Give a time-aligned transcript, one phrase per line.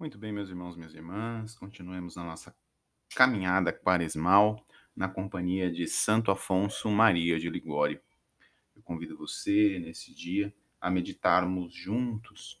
[0.00, 2.56] Muito bem, meus irmãos, minhas irmãs, continuemos na nossa
[3.14, 4.64] caminhada quaresmal
[4.96, 8.00] na companhia de Santo Afonso Maria de Ligório.
[8.74, 12.58] Eu convido você, nesse dia, a meditarmos juntos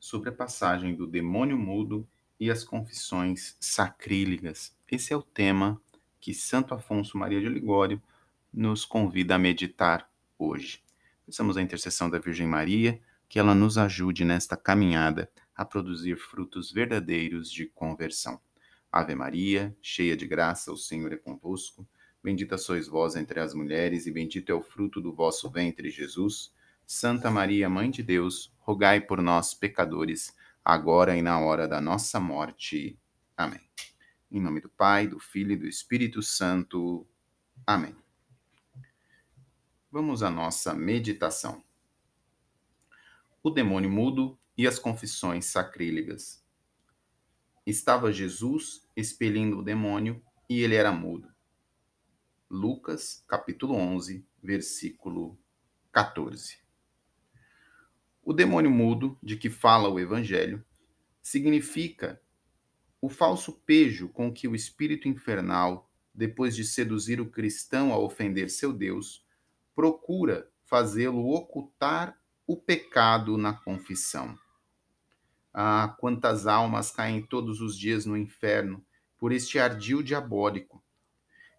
[0.00, 2.08] sobre a passagem do demônio mudo
[2.40, 4.74] e as confissões sacrílegas.
[4.90, 5.78] Esse é o tema
[6.18, 8.02] que Santo Afonso Maria de Ligório
[8.50, 10.82] nos convida a meditar hoje.
[11.26, 12.98] Peçamos a intercessão da Virgem Maria,
[13.28, 18.40] que ela nos ajude nesta caminhada a produzir frutos verdadeiros de conversão.
[18.90, 21.86] Ave Maria, cheia de graça, o Senhor é convosco.
[22.22, 26.52] Bendita sois vós entre as mulheres, e bendito é o fruto do vosso ventre, Jesus.
[26.86, 32.18] Santa Maria, Mãe de Deus, rogai por nós, pecadores, agora e na hora da nossa
[32.18, 32.98] morte.
[33.36, 33.60] Amém.
[34.30, 37.06] Em nome do Pai, do Filho e do Espírito Santo.
[37.66, 37.94] Amém.
[39.90, 41.62] Vamos à nossa meditação.
[43.42, 46.44] O demônio mudo e as confissões sacrílegas.
[47.66, 51.28] Estava Jesus expelindo o demônio e ele era mudo.
[52.50, 55.38] Lucas, capítulo 11, versículo
[55.90, 56.58] 14.
[58.22, 60.64] O demônio mudo, de que fala o evangelho,
[61.22, 62.20] significa
[63.00, 68.48] o falso pejo com que o espírito infernal, depois de seduzir o cristão a ofender
[68.48, 69.26] seu Deus,
[69.74, 74.38] procura fazê-lo ocultar o pecado na confissão.
[75.56, 78.84] Ah, quantas almas caem todos os dias no inferno
[79.16, 80.82] por este ardil diabólico.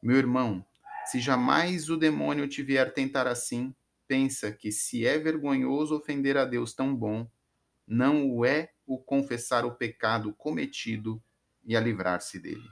[0.03, 0.65] Meu irmão,
[1.05, 3.73] se jamais o demônio te vier tentar assim,
[4.05, 7.25] pensa que se é vergonhoso ofender a Deus tão bom,
[7.87, 11.23] não o é o confessar o pecado cometido
[11.63, 12.67] e a livrar-se dele.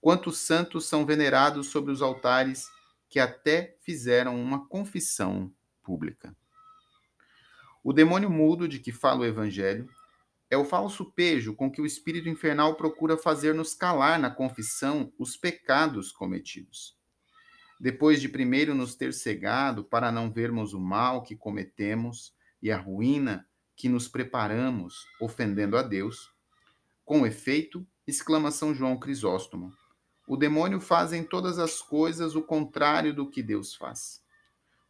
[0.00, 2.66] Quantos santos são venerados sobre os altares
[3.10, 6.34] que até fizeram uma confissão pública?
[7.84, 9.88] O demônio mudo de que fala o Evangelho
[10.50, 15.36] é o falso pejo com que o espírito infernal procura fazer-nos calar na confissão os
[15.36, 16.96] pecados cometidos.
[17.78, 22.78] Depois de primeiro nos ter cegado para não vermos o mal que cometemos e a
[22.78, 26.32] ruína que nos preparamos ofendendo a Deus,
[27.04, 29.72] com efeito, exclama São João Crisóstomo,
[30.26, 34.22] o demônio faz em todas as coisas o contrário do que Deus faz.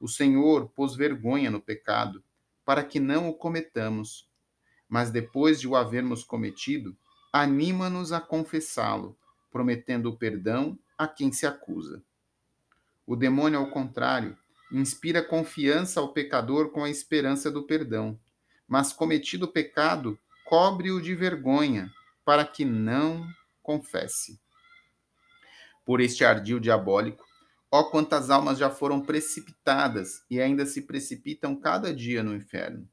[0.00, 2.24] O Senhor pôs vergonha no pecado,
[2.64, 4.27] para que não o cometamos
[4.88, 6.96] mas depois de o havermos cometido,
[7.32, 9.16] anima-nos a confessá-lo,
[9.50, 12.02] prometendo o perdão a quem se acusa.
[13.06, 14.36] O demônio, ao contrário,
[14.70, 18.18] inspira confiança ao pecador com a esperança do perdão,
[18.66, 21.90] mas cometido o pecado, cobre-o de vergonha,
[22.24, 23.26] para que não
[23.62, 24.38] confesse.
[25.84, 27.24] Por este ardil diabólico,
[27.70, 32.86] ó quantas almas já foram precipitadas e ainda se precipitam cada dia no inferno.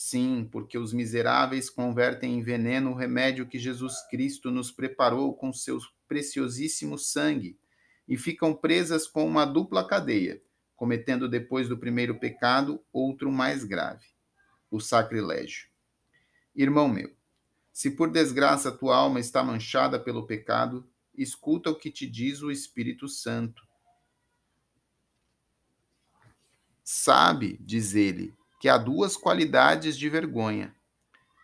[0.00, 5.52] Sim, porque os miseráveis convertem em veneno o remédio que Jesus Cristo nos preparou com
[5.52, 7.58] seu preciosíssimo sangue
[8.06, 10.40] e ficam presas com uma dupla cadeia,
[10.76, 14.06] cometendo depois do primeiro pecado outro mais grave,
[14.70, 15.68] o sacrilégio.
[16.54, 17.12] Irmão meu,
[17.72, 22.52] se por desgraça tua alma está manchada pelo pecado, escuta o que te diz o
[22.52, 23.66] Espírito Santo.
[26.84, 30.74] Sabe, diz ele, que há duas qualidades de vergonha.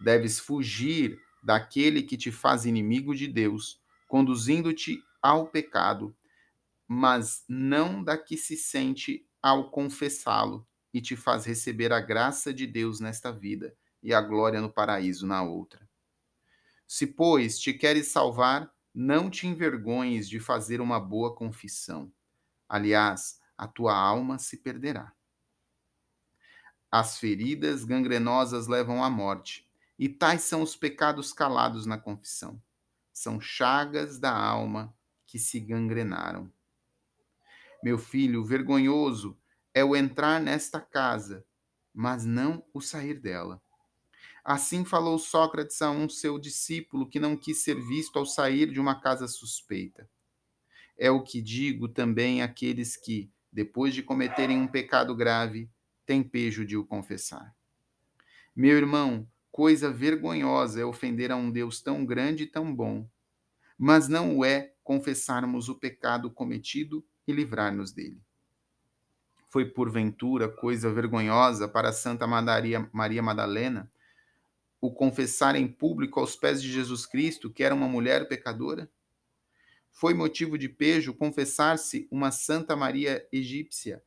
[0.00, 6.14] Deves fugir daquele que te faz inimigo de Deus, conduzindo-te ao pecado,
[6.86, 12.66] mas não da que se sente ao confessá-lo e te faz receber a graça de
[12.66, 15.88] Deus nesta vida e a glória no paraíso na outra.
[16.86, 22.12] Se, pois, te queres salvar, não te envergonhes de fazer uma boa confissão.
[22.68, 25.12] Aliás, a tua alma se perderá.
[26.96, 29.68] As feridas gangrenosas levam à morte,
[29.98, 32.62] e tais são os pecados calados na confissão.
[33.12, 34.94] São chagas da alma
[35.26, 36.48] que se gangrenaram.
[37.82, 39.36] Meu filho, vergonhoso
[39.74, 41.44] é o entrar nesta casa,
[41.92, 43.60] mas não o sair dela.
[44.44, 48.78] Assim falou Sócrates a um seu discípulo que não quis ser visto ao sair de
[48.78, 50.08] uma casa suspeita.
[50.96, 55.68] É o que digo também àqueles que, depois de cometerem um pecado grave,
[56.04, 57.54] tem pejo de o confessar.
[58.54, 63.08] Meu irmão, coisa vergonhosa é ofender a um Deus tão grande e tão bom,
[63.78, 68.20] mas não o é confessarmos o pecado cometido e livrar-nos dele.
[69.48, 73.90] Foi porventura coisa vergonhosa para Santa Maria, Madalena
[74.80, 78.90] o confessar em público aos pés de Jesus Cristo que era uma mulher pecadora?
[79.90, 84.02] Foi motivo de pejo confessar-se uma Santa Maria egípcia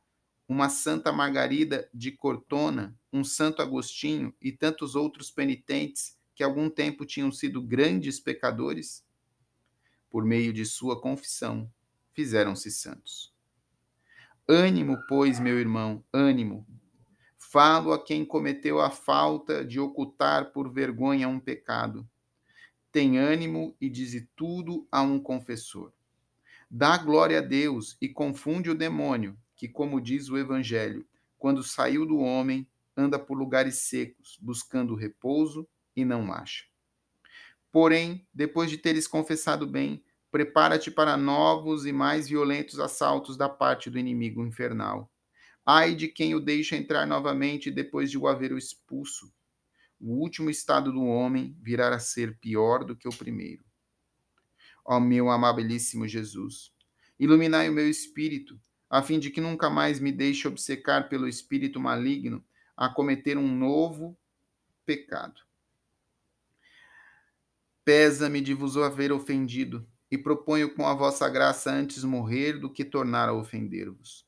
[0.48, 7.04] uma Santa Margarida de Cortona, um Santo Agostinho e tantos outros penitentes que algum tempo
[7.04, 9.04] tinham sido grandes pecadores?
[10.08, 11.70] Por meio de sua confissão,
[12.14, 13.34] fizeram-se santos.
[14.48, 16.66] Ânimo, pois, meu irmão, ânimo.
[17.36, 22.08] Falo a quem cometeu a falta de ocultar por vergonha um pecado.
[22.90, 25.92] Tem ânimo e dize tudo a um confessor.
[26.70, 31.04] Dá glória a Deus e confunde o demônio, que, como diz o Evangelho,
[31.36, 32.66] quando saiu do homem,
[32.96, 36.64] anda por lugares secos, buscando repouso e não acha.
[37.70, 43.90] Porém, depois de teres confessado bem, prepara-te para novos e mais violentos assaltos da parte
[43.90, 45.12] do inimigo infernal.
[45.66, 49.32] Ai de quem o deixa entrar novamente depois de o haver expulso.
[50.00, 53.64] O último estado do homem virá a ser pior do que o primeiro.
[54.84, 56.72] Ó meu amabilíssimo Jesus,
[57.18, 58.58] iluminai o meu espírito,
[58.90, 62.44] a fim de que nunca mais me deixe obcecar pelo espírito maligno
[62.76, 64.18] a cometer um novo
[64.86, 65.42] pecado.
[67.84, 72.84] Pesa-me de vos haver ofendido, e proponho com a vossa graça antes morrer do que
[72.84, 74.26] tornar a ofender-vos.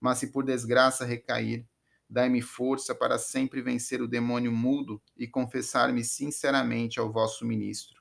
[0.00, 1.66] Mas se por desgraça recair,
[2.08, 8.00] dai-me força para sempre vencer o demônio mudo e confessar-me sinceramente ao vosso ministro.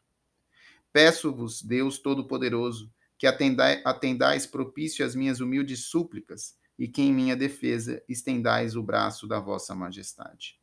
[0.94, 7.36] Peço-vos, Deus Todo-Poderoso, que atendai, atendais propício às minhas humildes súplicas e que em minha
[7.36, 10.60] defesa estendais o braço da vossa majestade.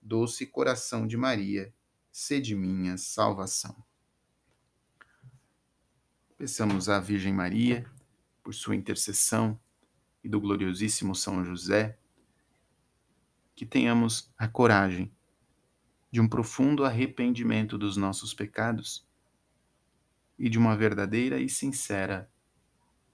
[0.00, 1.72] Doce coração de Maria,
[2.10, 3.76] sede minha salvação.
[6.38, 7.86] Peçamos à Virgem Maria,
[8.42, 9.58] por sua intercessão,
[10.22, 11.98] e do gloriosíssimo São José,
[13.54, 15.14] que tenhamos a coragem
[16.10, 19.06] de um profundo arrependimento dos nossos pecados
[20.38, 22.30] e de uma verdadeira e sincera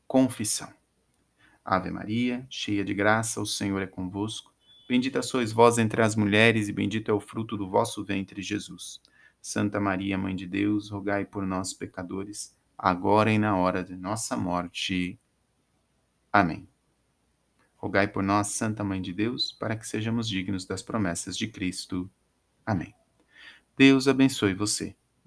[0.06, 0.72] confissão.
[1.64, 4.52] Ave Maria, cheia de graça, o Senhor é convosco.
[4.88, 9.00] Bendita sois vós entre as mulheres, e bendito é o fruto do vosso ventre, Jesus.
[9.40, 14.37] Santa Maria, Mãe de Deus, rogai por nós, pecadores agora e na hora de nossa
[14.37, 15.20] morte.
[16.32, 16.67] Amém.
[17.76, 22.11] Rogai por nós, Santa Mãe de Deus, para que sejamos dignos das promessas de Cristo.
[22.64, 22.94] Amém.
[23.76, 24.96] Deus abençoe você.